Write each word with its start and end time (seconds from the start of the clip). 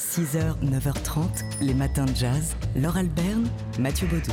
6h, 0.00 0.54
9h30, 0.64 1.44
les 1.60 1.74
matins 1.74 2.06
de 2.06 2.16
jazz. 2.16 2.56
Laure 2.74 2.96
Alberne, 2.96 3.46
Mathieu 3.78 4.06
Baudou. 4.06 4.32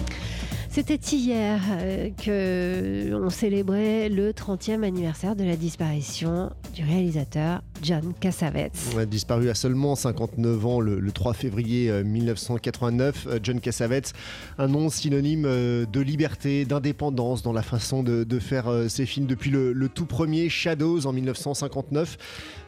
C'était 0.69 0.95
hier 0.95 1.59
euh, 1.71 2.09
que 2.11 3.13
on 3.13 3.29
célébrait 3.29 4.07
le 4.07 4.31
30e 4.31 4.83
anniversaire 4.83 5.35
de 5.35 5.43
la 5.43 5.57
disparition 5.57 6.51
du 6.77 6.83
réalisateur 6.83 7.61
John 7.81 8.13
Cassavetes. 8.19 8.77
Il 8.99 9.05
disparu 9.07 9.49
à 9.49 9.55
seulement 9.55 9.95
59 9.95 10.65
ans 10.67 10.79
le, 10.79 10.99
le 10.99 11.11
3 11.11 11.33
février 11.33 12.03
1989. 12.03 13.27
Euh, 13.27 13.39
John 13.41 13.59
Cassavetes, 13.59 14.13
un 14.59 14.67
nom 14.67 14.89
synonyme 14.89 15.45
euh, 15.45 15.85
de 15.91 15.99
liberté, 16.01 16.65
d'indépendance 16.65 17.41
dans 17.41 17.53
la 17.53 17.63
façon 17.63 18.03
de, 18.03 18.23
de 18.23 18.39
faire 18.39 18.67
euh, 18.67 18.87
ses 18.89 19.07
films 19.07 19.25
depuis 19.25 19.49
le, 19.49 19.73
le 19.73 19.89
tout 19.89 20.05
premier 20.05 20.49
Shadows 20.49 21.07
en 21.07 21.13
1959. 21.13 22.17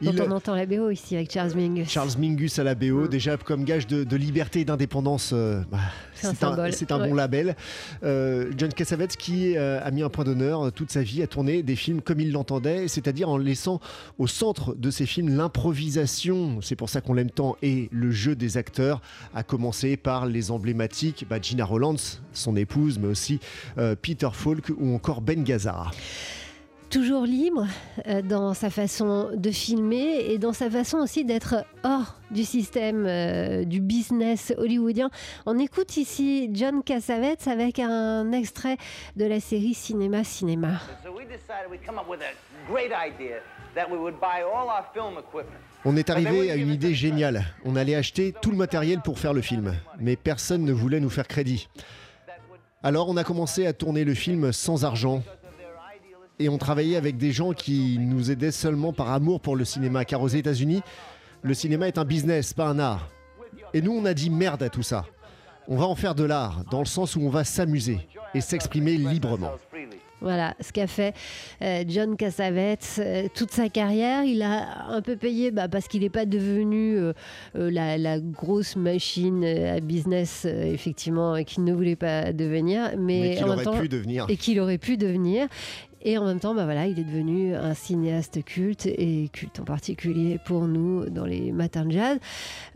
Dont 0.02 0.12
on 0.28 0.32
entend 0.32 0.56
la 0.56 0.66
BO 0.66 0.90
ici 0.90 1.16
avec 1.16 1.32
Charles 1.32 1.54
Mingus. 1.56 1.88
Charles 1.90 2.18
Mingus 2.18 2.58
à 2.58 2.64
la 2.64 2.74
BO, 2.74 3.06
Mm. 3.06 3.08
déjà 3.10 3.38
comme 3.38 3.64
gage 3.64 3.86
de, 3.86 4.04
de 4.04 4.16
liberté 4.16 4.62
et 4.62 4.66
d'indépendance, 4.66 5.32
euh, 5.34 5.62
bah, 5.72 5.78
C'est 6.22 6.92
un 6.92 7.00
Ouais. 7.00 7.10
bon 7.10 7.16
label. 7.16 7.56
Euh, 8.04 8.52
John 8.58 8.72
Cassavetes 8.74 9.16
qui 9.18 9.58
euh, 9.58 9.80
a 9.84 9.92
mis 9.92 10.02
un 10.04 10.10
point 10.10 10.24
d'honneur 10.26 10.68
euh, 10.68 10.72
toute 10.72 10.92
sa 10.92 11.02
vie 11.02 11.22
à 11.24 11.28
tourner 11.28 11.64
des 11.64 11.76
films 11.76 12.02
comme 12.02 12.20
il 12.20 12.32
l'entendait, 12.32 12.88
c'est-à-dire 12.88 13.30
en 13.30 13.38
laissant 13.38 13.80
au 14.18 14.28
centre 14.28 14.76
de 14.76 14.92
ses 14.92 15.06
films 15.06 15.36
l'improvisation. 15.36 16.60
C'est 16.62 16.76
pour 16.76 16.90
ça 16.90 17.02
qu'on 17.02 17.14
l'aime 17.14 17.32
tant 17.32 17.56
et 17.62 17.90
le 17.92 18.12
jeu 18.12 18.36
des 18.36 18.58
acteurs, 18.58 19.02
à 19.34 19.44
commencer 19.44 19.98
par 19.98 20.26
les 20.26 20.52
emblématiques 20.52 21.26
bah, 21.30 21.38
Gina 21.42 21.66
Rollins, 21.66 21.96
son 22.34 22.56
épouse, 22.56 23.00
mais 23.00 23.08
aussi 23.08 23.40
euh, 23.78 23.96
Peter 24.00 24.30
Falk 24.34 24.70
ou 24.78 24.94
encore 24.96 25.22
Ben 25.22 25.44
Gazzara. 25.44 25.92
Toujours 26.90 27.26
libre 27.26 27.68
euh, 28.08 28.24
dans 28.24 28.56
sa 28.56 28.72
façon 28.72 29.30
de 29.36 29.52
filmer 29.52 30.32
et 30.32 30.40
dans 30.40 30.54
sa 30.54 30.72
façon 30.72 30.98
aussi 30.98 31.24
d'être 31.24 31.64
hors 31.84 32.16
du 32.32 32.44
système 32.44 33.06
euh, 33.06 33.64
du 33.64 33.80
business 33.80 34.52
hollywoodien. 34.58 35.12
On 35.46 35.60
écoute 35.60 35.98
ici 35.98 36.50
John 36.52 36.82
Cassavetes 36.82 37.48
avec 37.48 37.78
un 37.78 38.32
extrait 38.32 38.78
de 39.16 39.26
la 39.26 39.40
série 39.40 39.76
Cinéma 39.76 40.24
Cinéma. 40.24 40.80
So 41.04 41.12
we 41.12 41.28
decided 41.28 41.70
we'd 41.70 41.86
come 41.86 42.00
up 42.00 42.10
with 42.10 42.22
a 42.22 42.72
great 42.72 42.92
idea 42.92 43.38
that 43.76 43.88
we 43.88 44.00
would 44.00 44.16
buy 44.20 44.42
all 44.42 44.68
our 44.68 44.86
film 44.92 45.20
equipment. 45.20 45.60
On 45.86 45.96
est 45.96 46.10
arrivé 46.10 46.50
à 46.50 46.56
une 46.56 46.70
idée 46.70 46.96
géniale. 46.96 47.46
On 47.66 47.76
allait 47.76 47.96
acheter 47.96 48.34
tout 48.42 48.50
le 48.50 48.58
matériel 48.58 49.02
pour 49.02 49.20
faire 49.20 49.34
le 49.34 49.42
film, 49.42 49.76
mais 50.00 50.16
personne 50.16 50.66
ne 50.66 50.74
voulait 50.74 51.00
nous 51.00 51.12
faire 51.12 51.28
crédit. 51.28 51.70
Alors 52.82 53.10
on 53.10 53.18
a 53.18 53.24
commencé 53.24 53.68
à 53.68 53.74
tourner 53.74 54.06
le 54.06 54.16
film 54.16 54.52
sans 54.52 54.86
argent. 54.86 55.22
Et 56.40 56.48
on 56.48 56.58
travaillait 56.58 56.96
avec 56.96 57.18
des 57.18 57.32
gens 57.34 57.52
qui 57.52 57.98
nous 58.00 58.32
aidaient 58.32 58.52
seulement 58.52 58.94
par 58.94 59.12
amour 59.12 59.42
pour 59.42 59.56
le 59.58 59.66
cinéma, 59.66 60.06
car 60.06 60.22
aux 60.22 60.30
États-Unis, 60.30 60.82
le 61.42 61.54
cinéma 61.54 61.88
est 61.88 61.98
un 61.98 62.06
business, 62.06 62.54
pas 62.54 62.68
un 62.68 62.80
art. 62.80 63.10
Et 63.74 63.82
nous, 63.82 63.92
on 63.92 64.06
a 64.06 64.14
dit 64.14 64.30
merde 64.30 64.64
à 64.64 64.70
tout 64.70 64.84
ça. 64.84 65.06
On 65.68 65.76
va 65.76 65.86
en 65.86 65.96
faire 65.96 66.16
de 66.16 66.24
l'art, 66.24 66.64
dans 66.72 66.80
le 66.80 66.86
sens 66.86 67.16
où 67.16 67.22
on 67.22 67.30
va 67.30 67.44
s'amuser 67.44 68.00
et 68.34 68.42
s'exprimer 68.42 68.96
librement. 68.98 69.52
Voilà 70.22 70.54
ce 70.60 70.74
qu'a 70.74 70.88
fait 70.88 71.16
euh, 71.62 71.86
John 71.88 72.18
Cassavetes 72.18 72.98
euh, 73.00 73.28
toute 73.34 73.52
sa 73.52 73.70
carrière. 73.70 74.24
Il 74.26 74.42
a 74.42 74.88
un 74.90 75.02
peu 75.02 75.16
payé 75.16 75.50
bah, 75.50 75.70
parce 75.70 75.88
qu'il 75.88 76.02
n'est 76.02 76.10
pas 76.10 76.26
devenu 76.26 76.98
euh, 76.98 77.14
la, 77.56 77.98
la 77.98 78.20
grosse 78.20 78.76
machine 78.76 79.46
à 79.46 79.80
business, 79.80 80.44
euh, 80.46 80.74
effectivement, 80.74 81.42
qu'il 81.46 81.64
ne 81.64 81.74
voulait 81.74 81.96
pas 81.96 82.34
devenir. 82.34 82.92
Mais, 82.98 83.22
Mais 83.22 83.36
qu'il 83.38 83.46
aurait 83.48 83.64
temps, 83.64 83.80
pu 83.80 83.88
devenir. 83.88 84.26
et 84.28 84.36
qu'il 84.36 84.60
aurait 84.60 84.78
pu 84.78 84.98
devenir. 84.98 85.48
Et 86.02 86.18
en 86.18 86.26
même 86.26 86.40
temps, 86.40 86.56
bah 86.56 86.64
voilà, 86.66 86.88
il 86.88 86.98
est 87.00 87.04
devenu 87.04 87.56
un 87.56 87.74
cinéaste 87.74 88.44
culte 88.44 88.86
et 88.86 89.30
culte 89.34 89.60
en 89.60 89.64
particulier 89.66 90.40
pour 90.46 90.62
nous 90.68 91.10
dans 91.10 91.26
les 91.26 91.52
matins 91.52 91.86
de 91.86 91.92
jazz. 91.92 92.18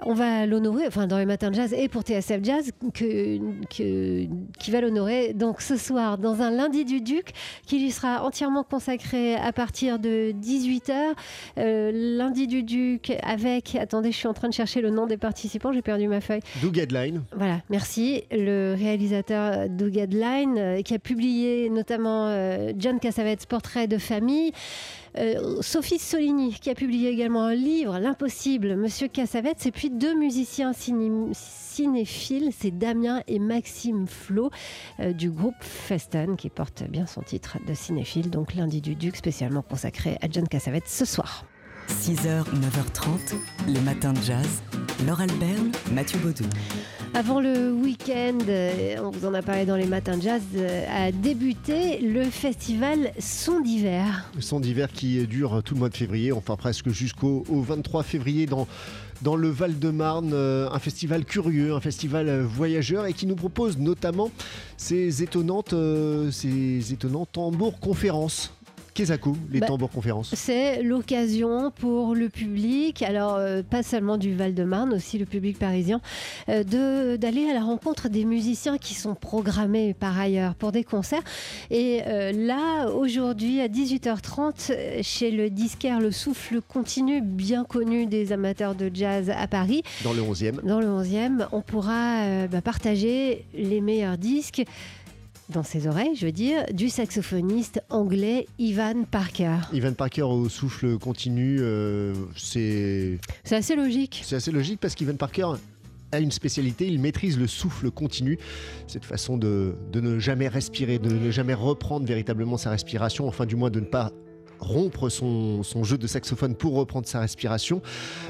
On 0.06 0.14
va 0.14 0.46
l'honorer, 0.46 0.88
enfin 0.88 1.08
dans 1.08 1.18
les 1.18 1.26
matins 1.26 1.50
de 1.50 1.56
jazz 1.56 1.74
et 1.74 1.88
pour 1.88 2.02
TSF 2.02 2.40
Jazz, 2.44 2.72
que, 2.94 3.38
que- 3.76 4.28
qui 4.60 4.72
va 4.72 4.82
l'honorer 4.82 5.34
donc 5.34 5.62
ce 5.62 5.78
soir 5.78 6.18
dans 6.18 6.42
un 6.42 6.52
lundi 6.52 6.84
du 6.86 7.02
Duc 7.02 7.32
qui 7.66 7.80
lui 7.80 7.92
sera 7.92 8.24
entièrement 8.26 8.64
consacré 8.64 9.36
à 9.36 9.52
partir 9.54 10.00
de 10.00 10.34
18h. 10.42 11.14
lundi 11.58 12.48
du 12.48 12.64
Duc 12.64 13.12
avec, 13.24 13.76
attendez, 13.76 14.12
je 14.12 14.18
suis 14.18 14.28
en 14.28 14.34
train 14.34 14.50
de 14.50 14.54
chercher 14.54 14.82
le 14.82 14.90
nom 14.90 15.06
des 15.08 15.18
participants, 15.18 15.72
j'ai 15.72 15.82
perdu 15.82 16.08
ma 16.08 16.22
feuille. 16.22 16.42
Doug 16.62 16.78
Headline, 16.78 17.22
Voilà, 17.36 17.62
merci. 17.70 18.24
Le 18.32 18.76
réalisateur 18.78 19.70
Doug 19.70 19.98
Adline, 19.98 20.58
euh, 20.58 20.82
qui 20.82 20.94
a 20.94 21.00
publié 21.00 21.70
notamment 21.70 22.28
Cassavetes, 23.14 23.46
Portrait 23.46 23.88
de 23.88 23.98
famille. 24.00 24.52
Euh, 25.20 25.62
Sophie 25.62 26.00
Solini, 26.00 26.54
qui 26.60 26.72
a 26.72 26.74
publié 26.76 27.10
également 27.10 27.44
un 27.46 27.54
livre, 27.54 28.00
L'impossible, 28.00 28.76
Monsieur 28.76 29.08
Cassavetes. 29.08 29.68
Et 29.68 29.72
puis 29.72 29.92
deux 29.92 30.16
musiciens 30.16 30.72
ciné- 30.72 31.30
cinéphiles, 31.34 32.50
c'est 32.58 32.72
Damien 32.76 33.22
et 33.28 33.38
Maxime 33.38 34.08
Flo 34.08 34.50
euh, 35.00 35.14
du 35.14 35.30
groupe 35.30 35.54
Festen, 35.62 36.36
qui 36.36 36.50
porte 36.50 36.84
bien 36.90 37.06
son 37.06 37.22
titre 37.22 37.58
de 37.68 37.76
cinéphile. 37.76 38.32
Donc 38.32 38.56
lundi 38.56 38.82
du 38.82 38.96
Duc, 38.96 39.16
spécialement 39.16 39.62
consacré 39.62 40.18
à 40.22 40.28
John 40.32 40.48
Cassavetes 40.48 40.88
ce 40.88 41.06
soir. 41.06 41.46
6h, 41.90 42.46
9h30, 42.46 43.36
les 43.68 43.82
matins 43.82 44.14
de 44.14 44.22
jazz. 44.22 44.64
Laure 45.06 45.22
Alberne, 45.22 45.72
Mathieu 45.92 46.18
Baudou. 46.20 46.46
Avant 47.16 47.40
le 47.40 47.72
week-end, 47.72 48.40
euh, 48.50 48.96
on 49.04 49.12
vous 49.12 49.28
en 49.28 49.36
a 49.36 49.44
parlé 49.44 49.66
dans 49.66 49.76
les 49.76 49.86
matins 49.86 50.20
jazz, 50.20 50.42
euh, 50.56 51.08
a 51.08 51.12
débuté 51.12 52.00
le 52.00 52.24
festival 52.24 53.12
Son 53.20 53.60
d'hiver. 53.60 54.32
Son 54.40 54.60
d'hiver 54.60 54.92
qui 54.92 55.28
dure 55.28 55.62
tout 55.62 55.76
le 55.76 55.80
mois 55.80 55.90
de 55.90 55.96
février, 55.96 56.32
enfin 56.32 56.56
presque 56.56 56.90
jusqu'au 56.90 57.44
au 57.50 57.62
23 57.62 58.02
février 58.02 58.48
dans, 58.48 58.68
dans 59.22 59.36
le 59.36 59.48
Val-de-Marne. 59.50 60.32
euh, 60.34 60.68
un 60.72 60.80
festival 60.80 61.24
curieux, 61.24 61.76
un 61.76 61.82
festival 61.82 62.42
voyageur 62.42 63.06
et 63.06 63.14
qui 63.14 63.28
nous 63.28 63.36
propose 63.36 63.78
notamment 63.78 64.32
ces 64.78 65.22
étonnantes, 65.22 65.76
ces 66.32 66.94
étonnants 66.94 67.28
tambours 67.28 67.80
conférences. 67.80 68.52
Kezako, 68.94 69.36
les 69.52 69.60
Bah, 69.60 69.68
tambours 69.68 69.90
conférences. 69.90 70.34
C'est 70.36 70.84
l'occasion 70.84 71.72
pour 71.72 72.14
le 72.16 72.30
public, 72.30 73.02
alors 73.02 73.36
euh, 73.36 73.64
pas 73.64 73.82
seulement 73.84 74.18
du 74.18 74.36
Val-de-Marne, 74.36 74.94
aussi 74.94 75.18
le 75.18 75.26
public 75.26 75.58
parisien, 75.58 76.00
euh, 76.50 76.64
de- 76.64 77.16
d'aller 77.16 77.50
à 77.50 77.54
la 77.54 77.62
rencontre 77.64 78.10
des 78.10 78.24
musiciens 78.26 78.78
qui 78.78 78.94
sont 78.94 79.16
programmés 79.16 79.94
par 79.94 80.20
ailleurs 80.20 80.54
pour 80.56 80.72
des 80.72 80.84
concerts. 80.84 81.24
Et 81.72 82.02
euh, 82.06 82.32
là, 82.32 82.90
aujourd'hui, 82.92 83.62
à 83.62 83.68
18h30, 83.68 84.70
euh, 84.72 85.00
chez 85.02 85.32
le 85.32 85.50
disquaire 85.50 86.00
Le 86.00 86.12
Souffle 86.12 86.62
Continu, 86.62 87.22
bien 87.22 87.64
connu 87.64 88.06
des 88.06 88.32
amateurs 88.32 88.76
de 88.76 88.92
jazz 88.94 89.30
à 89.36 89.48
Paris, 89.48 89.82
Dans 90.04 90.14
le 90.14 90.22
11e. 90.22 90.62
Dans 90.64 90.80
le 90.80 90.88
11e, 90.88 91.48
on 91.52 91.62
pourra 91.62 92.48
bah, 92.48 92.62
partager 92.62 93.46
les 93.54 93.82
meilleurs 93.82 94.18
disques 94.18 94.64
dans 95.54 95.64
ses 95.64 95.88
oreilles, 95.88 96.16
je 96.16 96.26
veux 96.26 96.32
dire, 96.32 96.66
du 96.74 96.90
saxophoniste 96.90 97.82
anglais 97.90 98.48
Ivan 98.58 99.04
Parker. 99.10 99.58
Ivan 99.72 99.94
Parker 99.94 100.24
au 100.24 100.50
souffle 100.50 100.98
continu, 100.98 101.58
euh, 101.62 102.14
c'est 102.36 103.20
C'est 103.44 103.56
assez 103.56 103.76
logique. 103.76 104.22
C'est 104.26 104.36
assez 104.36 104.52
logique 104.52 104.80
parce 104.80 104.96
qu'Ivan 104.96 105.16
Parker 105.16 105.54
a 106.12 106.20
une 106.20 106.32
spécialité, 106.32 106.88
il 106.88 107.00
maîtrise 107.00 107.38
le 107.38 107.48
souffle 107.48 107.92
continu, 107.92 108.38
cette 108.88 109.06
façon 109.06 109.38
de, 109.38 109.76
de 109.92 110.02
ne 110.02 110.20
jamais 110.20 110.48
respirer, 110.48 111.00
de 111.00 111.14
ne 111.14 111.32
jamais 111.32 111.54
reprendre 111.54 112.06
véritablement 112.06 112.58
sa 112.58 112.72
respiration, 112.72 113.28
enfin 113.28 113.46
du 113.46 113.56
moins 113.56 113.70
de 113.70 113.80
ne 113.80 113.86
pas 113.86 114.12
rompre 114.64 115.10
son, 115.10 115.62
jeu 115.84 115.98
de 115.98 116.08
saxophone 116.08 116.56
pour 116.56 116.76
reprendre 116.76 117.08
sa 117.08 117.20
respiration. 117.20 117.82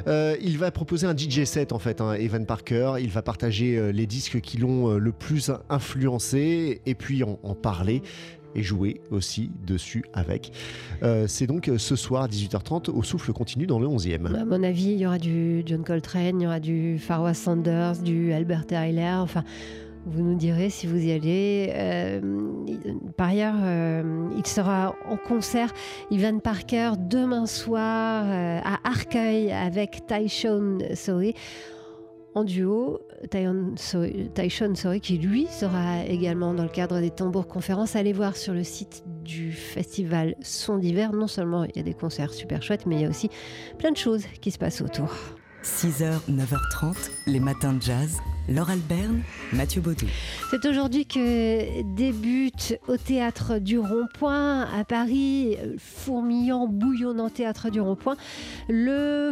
Euh, 0.08 0.36
il 0.42 0.58
va 0.58 0.72
proposer 0.72 1.08
un 1.08 1.16
DJ 1.16 1.44
set 1.46 1.72
en 1.72 1.80
fait, 1.80 2.02
hein, 2.02 2.14
Evan 2.14 2.46
Parker. 2.46 2.96
Il 3.00 3.10
va 3.10 3.22
partager 3.22 3.78
euh, 3.78 3.92
les 3.92 4.08
disques 4.08 4.42
qui 4.42 4.58
l'ont 4.58 4.92
euh, 4.92 4.98
le 4.98 5.12
plus 5.12 5.52
influencé 5.70 6.82
et 6.86 6.96
puis 6.96 7.24
en, 7.24 7.36
parler 7.54 8.02
et 8.56 8.64
jouer 8.64 9.02
aussi 9.10 9.52
dessus 9.66 10.04
avec. 10.14 10.52
C'est 11.28 11.48
donc 11.48 11.72
ce 11.78 11.96
soir 11.96 12.24
à 12.24 12.28
18h30 12.28 12.90
au 12.90 13.04
souffle 13.04 13.32
continu 13.32 13.66
dans 13.66 13.80
le 13.80 13.88
11e. 13.88 14.36
À 14.36 14.46
mon 14.46 14.64
avis, 14.64 14.92
il 14.92 15.00
y 15.00 15.06
aura 15.06 15.18
du 15.18 15.64
John 15.66 15.84
Coltrane, 15.84 16.40
il 16.40 16.44
y 16.44 16.48
aura 16.48 16.60
du 16.60 17.00
Farwa 17.00 17.34
Sanders, 17.34 17.98
du 17.98 18.34
Albert 18.34 18.68
Tyler, 18.68 19.16
enfin... 19.20 19.44
Vous 20.06 20.22
nous 20.22 20.36
direz 20.36 20.70
si 20.70 20.86
vous 20.86 20.98
y 20.98 21.12
allez. 21.12 21.72
Euh, 21.74 22.20
par 23.16 23.30
ailleurs, 23.30 23.56
euh, 23.62 24.28
il 24.38 24.46
sera 24.46 24.96
en 25.10 25.16
concert, 25.16 25.74
Ivan 26.12 26.40
Parker, 26.40 26.92
demain 26.98 27.46
soir 27.46 28.26
euh, 28.28 28.60
à 28.64 28.80
Arcueil 28.84 29.52
avec 29.52 30.06
Tyshon 30.06 30.80
Soe 30.94 31.34
en 32.36 32.44
duo. 32.44 33.00
Tyshon 33.32 34.76
Soe 34.76 35.00
qui 35.00 35.18
lui 35.20 35.48
sera 35.48 36.06
également 36.06 36.54
dans 36.54 36.64
le 36.64 36.70
cadre 36.70 37.00
des 37.00 37.12
tambours 37.12 37.48
conférences. 37.48 37.96
Allez 37.96 38.14
voir 38.14 38.36
sur 38.36 38.54
le 38.54 38.64
site 38.64 39.04
du 39.24 39.54
festival 39.54 40.36
Son 40.42 40.78
d'hiver. 40.78 41.14
Non 41.14 41.28
seulement 41.28 41.64
il 41.64 41.78
y 41.78 41.80
a 41.80 41.84
des 41.84 41.94
concerts 41.94 42.34
super 42.34 42.62
chouettes, 42.62 42.86
mais 42.86 42.96
il 42.96 43.02
y 43.04 43.06
a 43.06 43.10
aussi 43.10 43.30
plein 43.78 43.92
de 43.92 43.98
choses 43.98 44.26
qui 44.42 44.52
se 44.52 44.58
passent 44.58 44.82
autour. 44.82 45.10
6h, 45.64 46.30
9h30, 46.30 47.10
les 47.28 47.40
matins 47.40 47.72
de 47.72 47.82
jazz. 47.82 48.18
Laure 48.50 48.72
Alberne, 48.72 49.22
Mathieu 49.54 49.82
Baudou. 49.82 50.06
C'est 50.52 50.66
aujourd'hui 50.66 51.06
que 51.06 51.82
débute 51.96 52.78
au 52.88 52.98
théâtre 52.98 53.60
du 53.60 53.80
Rond-Point 53.80 54.64
à 54.64 54.84
Paris, 54.84 55.58
fourmillant, 55.78 56.68
bouillonnant 56.68 57.30
théâtre 57.30 57.70
du 57.70 57.80
Rond-Point, 57.80 58.18
le 58.68 59.32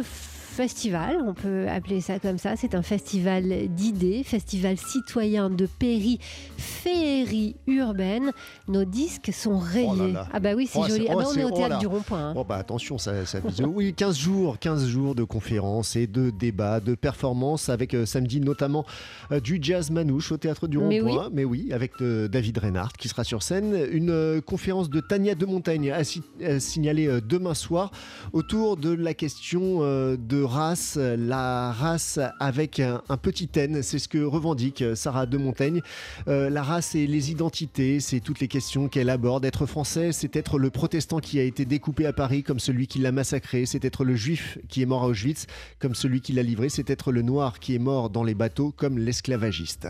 festival, 0.52 1.16
on 1.26 1.34
peut 1.34 1.66
appeler 1.68 2.00
ça 2.00 2.18
comme 2.18 2.38
ça. 2.38 2.56
C'est 2.56 2.74
un 2.74 2.82
festival 2.82 3.68
d'idées, 3.68 4.22
festival 4.22 4.76
citoyen 4.76 5.48
de 5.50 5.66
périphérie 5.66 7.56
urbaine. 7.66 8.30
Nos 8.68 8.84
disques 8.84 9.30
sont 9.32 9.58
rayés. 9.58 9.88
Oh 9.90 9.96
là 9.96 10.08
là. 10.08 10.28
Ah 10.32 10.40
bah 10.40 10.50
oui, 10.54 10.68
c'est 10.70 10.78
Oh, 10.78 10.86
joli. 10.88 11.06
Ah 11.08 11.14
bah 11.16 11.22
oh, 11.26 11.30
on 11.34 11.38
est 11.38 11.44
au 11.44 11.50
théâtre 11.50 11.78
du 11.78 11.86
rond-point. 11.86 12.18
hein. 12.30 12.34
Bon 12.34 12.44
bah 12.48 12.56
attention, 12.56 12.98
ça, 12.98 13.24
ça 13.26 13.38
Oui, 13.66 13.94
15 13.94 14.16
jours, 14.18 14.58
15 14.58 14.86
jours 14.86 15.14
de 15.14 15.24
conférences 15.24 15.96
et 15.96 16.06
de 16.06 16.30
débats, 16.30 16.80
de 16.80 16.94
performances 16.94 17.68
avec 17.68 17.94
euh, 17.94 18.06
samedi 18.06 18.40
notamment 18.40 18.84
euh, 19.30 19.40
du 19.40 19.58
jazz 19.60 19.90
manouche 19.90 20.32
au 20.32 20.36
théâtre 20.36 20.66
du 20.68 20.78
Rond-Point. 20.78 21.30
Mais 21.32 21.44
oui, 21.44 21.72
avec 21.72 21.92
euh, 22.00 22.28
David 22.28 22.58
Reinhardt 22.58 22.92
qui 22.98 23.08
sera 23.08 23.24
sur 23.24 23.42
scène. 23.42 23.74
Une 23.90 24.40
conférence 24.44 24.90
de 24.90 25.00
Tania 25.00 25.34
de 25.34 25.46
Montaigne 25.46 25.90
à, 25.92 26.04
si- 26.04 26.22
à 26.44 26.60
signaler 26.60 27.08
demain 27.26 27.54
soir 27.54 27.90
autour 28.32 28.76
de 28.76 28.90
la 28.92 29.14
question 29.14 29.78
euh, 29.80 30.16
race, 30.42 30.96
la 30.96 31.72
race 31.72 32.18
avec 32.40 32.80
un, 32.80 33.00
petit 33.16 33.48
N. 33.54 33.82
C'est 33.82 33.98
ce 33.98 34.08
que 34.08 34.18
revendique 34.18 34.82
euh, 34.82 34.94
Sarah 34.94 35.26
de 35.26 35.36
Montaigne. 35.38 35.80
Euh, 36.28 36.50
la 36.50 36.62
race 36.62 36.94
et 36.94 37.06
les 37.06 37.30
identités, 37.30 38.00
c'est 38.00 38.20
toutes 38.20 38.40
les 38.40 38.48
questions 38.48 38.88
qu'elle 38.88 39.10
aborde. 39.10 39.44
Être 39.44 39.66
français, 39.66 40.12
c'est 40.12 40.36
être 40.36 40.58
le 40.58 40.70
protestant 40.70 41.20
qui 41.20 41.38
a 41.38 41.42
été 41.42 41.64
découpé 41.64 42.06
à 42.06 42.12
Paris 42.12 42.42
comme 42.42 42.58
celui 42.58 42.86
qui 42.86 42.98
l'a 42.98 43.12
massacré. 43.12 43.66
C'est 43.66 43.84
être 43.84 44.04
le 44.04 44.16
juif 44.16 44.58
qui 44.68 44.82
est 44.82 44.86
mort 44.86 45.04
à 45.04 45.06
Auschwitz 45.06 45.46
comme 45.78 45.94
celui 45.94 46.20
qui 46.20 46.32
l'a 46.32 46.42
livré. 46.42 46.68
C'est 46.68 46.90
être 46.90 47.12
le 47.12 47.22
noir 47.22 47.60
qui 47.60 47.74
est 47.74 47.78
mort 47.78 48.10
dans 48.10 48.24
les 48.24 48.34
bateaux 48.34 48.72
comme 48.76 48.98
l'esclavagiste. 48.98 49.88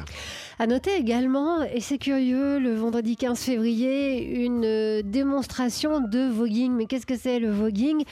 À 0.58 0.66
noter 0.66 0.96
également, 0.96 1.62
et 1.62 1.80
c'est 1.80 1.98
curieux, 1.98 2.58
le 2.58 2.74
vendredi 2.74 3.16
15 3.16 3.38
février, 3.40 4.44
une 4.44 4.64
euh, 4.64 5.02
démonstration 5.02 6.00
de 6.00 6.28
voguing. 6.30 6.72
Mais 6.72 6.86
qu'est-ce 6.86 7.06
que 7.06 7.16
c'est 7.16 7.38
le 7.38 7.50
voguing? 7.50 8.04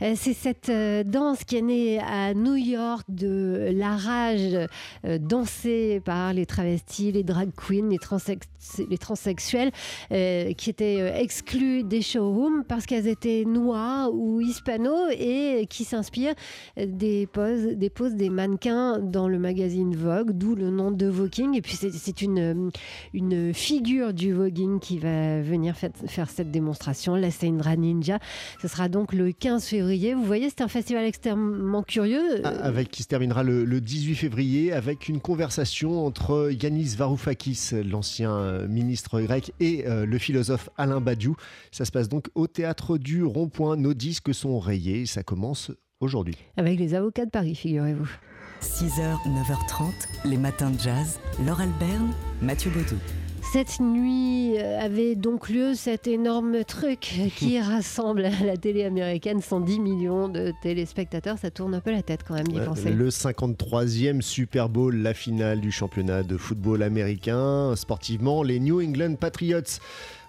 C'est 0.00 0.34
cette 0.34 0.70
danse 0.70 1.44
qui 1.44 1.56
est 1.56 1.62
née 1.62 1.85
à 2.00 2.34
New 2.34 2.56
York 2.56 3.04
de 3.08 3.70
la 3.74 3.96
rage 3.96 4.56
euh, 5.04 5.18
dansée 5.18 6.00
par 6.04 6.32
les 6.32 6.46
travestis, 6.46 7.12
les 7.12 7.22
drag 7.22 7.50
queens, 7.54 7.88
les, 7.90 7.96
transex- 7.98 8.46
les 8.88 8.98
transsexuels, 8.98 9.70
euh, 10.12 10.52
qui 10.52 10.70
étaient 10.70 11.00
euh, 11.00 11.14
exclus 11.16 11.82
des 11.84 12.02
showrooms 12.02 12.64
parce 12.68 12.86
qu'elles 12.86 13.06
étaient 13.08 13.44
noires 13.46 14.10
ou 14.12 14.40
hispano 14.40 14.92
et 15.10 15.66
qui 15.70 15.84
s'inspirent 15.84 16.34
des 16.76 17.26
poses, 17.26 17.66
des 17.76 18.30
mannequins 18.30 18.98
dans 18.98 19.28
le 19.28 19.38
magazine 19.38 19.94
Vogue, 19.94 20.32
d'où 20.32 20.54
le 20.54 20.70
nom 20.70 20.90
de 20.90 21.06
voguing. 21.06 21.54
Et 21.56 21.62
puis 21.62 21.74
c'est- 21.76 22.16
une, 22.22 23.52
figure 23.52 24.12
du 24.14 24.32
voguing 24.32 24.78
qui 24.80 24.98
va 24.98 25.40
venir 25.42 25.74
faire 25.76 26.30
cette 26.30 26.50
démonstration, 26.50 27.14
la 27.14 27.30
Seindra 27.30 27.76
Ninja. 27.76 28.18
Ce 28.62 28.68
sera 28.68 28.88
donc 28.88 29.12
le 29.12 29.32
15 29.32 29.64
février. 29.66 30.14
Vous 30.14 30.24
voyez, 30.24 30.48
c'est 30.48 30.62
un 30.62 30.68
festival 30.68 31.04
extrêmement 31.04 31.75
curieux. 31.82 32.40
Ah, 32.44 32.48
Avec 32.62 32.90
qui 32.90 33.02
se 33.02 33.08
terminera 33.08 33.42
le, 33.42 33.64
le 33.64 33.80
18 33.80 34.14
février 34.14 34.72
avec 34.72 35.08
une 35.08 35.20
conversation 35.20 36.04
entre 36.06 36.50
Yanis 36.52 36.94
Varoufakis, 36.96 37.70
l'ancien 37.84 38.32
euh, 38.32 38.68
ministre 38.68 39.20
grec, 39.20 39.52
et 39.60 39.86
euh, 39.86 40.06
le 40.06 40.18
philosophe 40.18 40.68
Alain 40.76 41.00
Badiou. 41.00 41.36
Ça 41.72 41.84
se 41.84 41.92
passe 41.92 42.08
donc 42.08 42.28
au 42.34 42.46
théâtre 42.46 42.98
du 42.98 43.24
Rond-Point. 43.24 43.76
Nos 43.76 43.94
disques 43.94 44.34
sont 44.34 44.58
rayés. 44.58 45.06
Ça 45.06 45.22
commence 45.22 45.70
aujourd'hui. 46.00 46.36
Avec 46.56 46.78
les 46.78 46.94
avocats 46.94 47.24
de 47.24 47.30
Paris, 47.30 47.54
figurez-vous. 47.54 48.08
6h, 48.62 49.16
9h30, 49.26 49.92
les 50.24 50.36
matins 50.38 50.70
de 50.70 50.78
jazz. 50.78 51.18
Laure 51.44 51.60
Alberne, 51.60 52.12
Mathieu 52.40 52.70
Baudou. 52.70 52.96
Cette 53.52 53.80
nuit 53.80 54.58
euh, 54.58 54.80
avait 54.80 55.14
donc 55.14 55.48
lieu 55.48 55.74
cet 55.74 56.08
énorme 56.08 56.64
truc 56.64 57.32
qui 57.36 57.60
rassemble 57.60 58.24
à 58.24 58.44
la 58.44 58.56
télé 58.56 58.84
américaine 58.84 59.40
110 59.40 59.78
millions 59.78 60.28
de 60.28 60.52
téléspectateurs. 60.62 61.38
Ça 61.38 61.50
tourne 61.50 61.74
un 61.74 61.80
peu 61.80 61.92
la 61.92 62.02
tête 62.02 62.20
quand 62.26 62.34
même 62.34 62.48
d'y 62.48 62.60
penser. 62.60 62.90
Le 62.90 63.08
53e 63.08 64.20
Super 64.20 64.68
Bowl, 64.68 64.96
la 64.96 65.14
finale 65.14 65.60
du 65.60 65.70
championnat 65.70 66.24
de 66.24 66.36
football 66.36 66.82
américain. 66.82 67.74
Sportivement, 67.76 68.42
les 68.42 68.58
New 68.58 68.82
England 68.82 69.14
Patriots, 69.14 69.78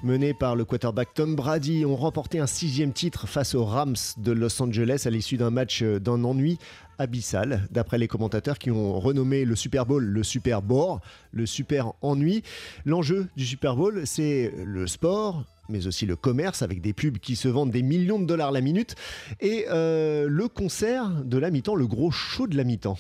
menés 0.03 0.33
par 0.33 0.55
le 0.55 0.65
quarterback 0.65 1.13
Tom 1.13 1.35
Brady, 1.35 1.85
ont 1.85 1.95
remporté 1.95 2.39
un 2.39 2.47
sixième 2.47 2.93
titre 2.93 3.27
face 3.27 3.55
aux 3.55 3.65
Rams 3.65 3.95
de 4.17 4.31
Los 4.31 4.61
Angeles 4.61 5.03
à 5.05 5.09
l'issue 5.09 5.37
d'un 5.37 5.49
match 5.49 5.81
euh, 5.81 5.99
d'un 5.99 6.23
ennui 6.23 6.57
abyssal, 6.99 7.67
d'après 7.71 7.97
les 7.97 8.07
commentateurs 8.07 8.57
qui 8.57 8.71
ont 8.71 8.99
renommé 8.99 9.45
le 9.45 9.55
Super 9.55 9.85
Bowl 9.85 10.03
le 10.03 10.23
Super 10.23 10.61
Bore, 10.61 10.99
le 11.31 11.45
Super 11.45 11.93
Ennui. 12.01 12.43
L'enjeu 12.85 13.27
du 13.35 13.45
Super 13.45 13.75
Bowl, 13.75 14.01
c'est 14.05 14.53
le 14.63 14.87
sport, 14.87 15.43
mais 15.69 15.87
aussi 15.87 16.05
le 16.05 16.15
commerce 16.15 16.61
avec 16.61 16.81
des 16.81 16.93
pubs 16.93 17.17
qui 17.17 17.35
se 17.35 17.47
vendent 17.47 17.71
des 17.71 17.83
millions 17.83 18.19
de 18.19 18.25
dollars 18.25 18.51
la 18.51 18.61
minute 18.61 18.95
et 19.39 19.65
euh, 19.69 20.27
le 20.29 20.47
concert 20.47 21.09
de 21.23 21.37
la 21.37 21.51
mi-temps, 21.51 21.75
le 21.75 21.87
gros 21.87 22.11
show 22.11 22.47
de 22.47 22.55
la 22.55 22.63
mi-temps. 22.63 22.97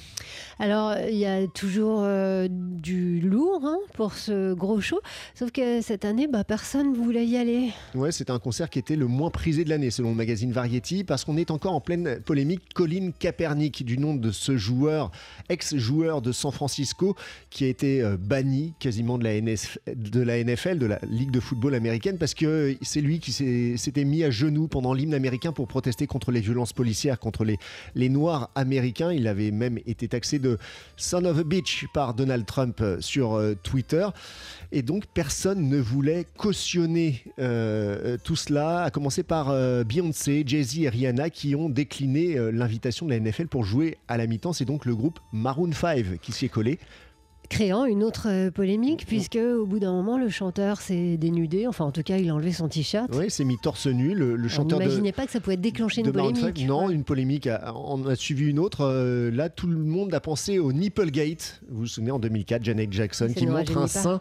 Alors, 0.59 0.95
il 1.09 1.17
y 1.17 1.25
a 1.25 1.45
toujours 1.47 2.01
euh, 2.03 2.47
du 2.49 3.19
lourd 3.19 3.61
hein, 3.63 3.77
pour 3.93 4.13
ce 4.13 4.53
gros 4.53 4.81
show, 4.81 4.99
sauf 5.35 5.51
que 5.51 5.81
cette 5.81 6.03
année, 6.05 6.27
bah, 6.27 6.43
personne 6.43 6.93
ne 6.93 6.97
voulait 6.97 7.25
y 7.25 7.37
aller. 7.37 7.69
Ouais, 7.93 8.11
c'est 8.11 8.29
un 8.29 8.39
concert 8.39 8.69
qui 8.69 8.79
était 8.79 8.95
le 8.95 9.07
moins 9.07 9.29
prisé 9.29 9.63
de 9.63 9.69
l'année 9.69 9.91
selon 9.91 10.09
le 10.09 10.15
magazine 10.15 10.51
Variety 10.51 11.03
parce 11.03 11.25
qu'on 11.25 11.37
est 11.37 11.51
encore 11.51 11.73
en 11.73 11.81
pleine 11.81 12.19
polémique. 12.21 12.61
Colin 12.73 13.11
Kaepernick, 13.17 13.85
du 13.85 13.97
nom 13.97 14.15
de 14.15 14.31
ce 14.31 14.57
joueur, 14.57 15.11
ex-joueur 15.49 16.21
de 16.21 16.31
San 16.31 16.51
Francisco, 16.51 17.15
qui 17.49 17.65
a 17.65 17.67
été 17.67 18.01
euh, 18.01 18.17
banni 18.17 18.73
quasiment 18.79 19.17
de 19.17 19.23
la, 19.23 19.39
de 19.95 20.21
la 20.21 20.43
NFL, 20.43 20.79
de 20.79 20.85
la 20.85 20.99
Ligue 21.09 21.31
de 21.31 21.39
football 21.39 21.75
américaine, 21.75 22.17
parce 22.17 22.33
que 22.33 22.45
c'est 22.81 23.01
lui 23.01 23.19
qui 23.19 23.31
s'était 23.77 24.03
mis 24.03 24.23
à 24.23 24.29
genoux 24.29 24.67
pendant 24.67 24.93
l'hymne 24.93 25.13
américain 25.13 25.51
pour 25.51 25.67
protester 25.67 26.07
contre 26.07 26.31
les 26.31 26.39
violences 26.39 26.73
policières, 26.73 27.19
contre 27.19 27.45
les, 27.45 27.57
Noirs 28.09 28.49
américains. 28.55 29.11
Il 29.11 29.27
avait 29.27 29.51
même 29.51 29.79
été 29.85 30.07
taxé 30.07 30.39
de 30.39 30.57
son 30.95 31.25
of 31.25 31.37
a 31.39 31.43
bitch 31.43 31.85
par 31.93 32.13
Donald 32.13 32.45
Trump 32.45 32.79
euh, 32.81 33.01
sur 33.01 33.33
euh, 33.33 33.53
Twitter. 33.61 34.07
Et 34.71 34.81
donc 34.81 35.05
personne 35.13 35.69
ne 35.69 35.77
voulait 35.77 36.25
cautionner 36.37 37.23
euh, 37.39 37.97
euh, 38.07 38.17
tout 38.21 38.35
cela, 38.35 38.83
à 38.83 38.91
commencer 38.91 39.23
par 39.23 39.49
euh, 39.49 39.83
Beyoncé, 39.83 40.43
Jay-Z 40.45 40.79
et 40.79 40.89
Rihanna 40.89 41.29
qui 41.29 41.55
ont 41.55 41.69
décliné 41.69 42.37
euh, 42.37 42.51
l'invitation 42.51 43.05
de 43.05 43.11
la 43.11 43.19
NFL 43.19 43.47
pour 43.47 43.63
jouer 43.63 43.97
à 44.07 44.17
la 44.17 44.27
mi-temps. 44.27 44.53
C'est 44.53 44.65
donc 44.65 44.85
le 44.85 44.95
groupe 44.95 45.19
Maroon 45.31 45.71
5 45.71 46.19
qui 46.21 46.31
s'y 46.31 46.45
est 46.45 46.49
collé. 46.49 46.79
Créant 47.49 47.85
une 47.85 48.03
autre 48.03 48.27
euh, 48.29 48.51
polémique, 48.51 49.05
puisque 49.07 49.37
au 49.37 49.65
bout 49.65 49.79
d'un 49.79 49.93
moment, 49.93 50.17
le 50.17 50.27
chanteur 50.29 50.81
s'est 50.81 51.15
dénudé. 51.17 51.65
Enfin, 51.65 51.85
en 51.85 51.91
tout 51.91 52.03
cas, 52.03 52.17
il 52.17 52.29
a 52.29 52.35
enlevé 52.35 52.51
son 52.51 52.67
t-shirt. 52.67 53.09
Oui, 53.15 53.25
c'est 53.29 53.45
mis 53.45 53.57
torse 53.57 53.87
nu, 53.87 54.13
le, 54.13 54.35
le 54.35 54.45
On 54.45 54.49
chanteur 54.49 54.79
de, 54.79 54.83
n'imaginait 54.83 55.13
pas 55.13 55.25
que 55.25 55.31
ça 55.31 55.39
pouvait 55.39 55.55
déclencher 55.57 56.01
une 56.01 56.11
polémique. 56.11 56.37
5. 56.37 56.59
Non, 56.67 56.87
Ouais. 56.87 56.93
une 56.93 57.03
polémique, 57.05 57.47
a- 57.47 57.73
on 57.75 58.05
a 58.05 58.15
suivi 58.15 58.49
une 58.49 58.59
autre. 58.59 58.81
Euh, 58.81 59.31
là, 59.31 59.47
tout 59.49 59.67
le 59.67 59.77
monde 59.77 60.13
a 60.13 60.19
pensé 60.19 60.59
au 60.59 60.73
Nipplegate. 60.73 61.61
Vous 61.69 61.79
vous 61.79 61.87
souvenez, 61.87 62.11
en 62.11 62.19
2004, 62.19 62.63
Janet 62.65 62.91
Jackson 62.91 63.31
qui 63.35 63.47
montre 63.47 63.77
un 63.77 63.87
sein. 63.87 64.19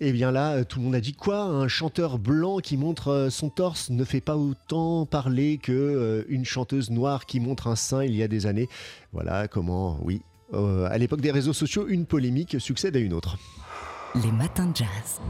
Et 0.00 0.12
bien 0.12 0.30
là, 0.30 0.52
euh, 0.52 0.64
tout 0.64 0.78
le 0.78 0.84
monde 0.84 0.94
a 0.94 1.00
dit 1.00 1.14
quoi? 1.14 1.40
Un 1.42 1.66
chanteur 1.68 2.18
blanc 2.18 2.58
qui 2.58 2.76
montre 2.76 3.26
son 3.30 3.48
torse 3.50 3.90
ne 3.90 4.04
fait 4.04 4.20
pas 4.20 4.36
autant 4.36 5.04
parler 5.04 5.58
que 5.58 5.72
euh, 5.72 6.22
une 6.28 6.44
chanteuse 6.44 6.90
noire 6.90 7.26
qui 7.26 7.40
montre 7.40 7.66
un 7.66 7.76
sein 7.76 8.04
il 8.04 8.14
y 8.14 8.22
a 8.22 8.28
des 8.28 8.46
années. 8.46 8.68
Voilà 9.12 9.48
comment, 9.48 9.98
oui. 10.02 10.22
Euh, 10.54 10.88
à 10.90 10.98
l'époque 10.98 11.20
des 11.20 11.30
réseaux 11.30 11.52
sociaux, 11.52 11.86
une 11.88 12.06
polémique 12.06 12.60
succède 12.60 12.96
à 12.96 13.00
une 13.00 13.12
autre. 13.12 13.36
Les 14.14 14.32
matins 14.32 14.66
de 14.66 14.76
jazz. 14.76 15.20